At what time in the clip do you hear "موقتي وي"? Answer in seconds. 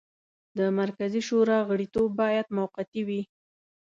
2.57-3.21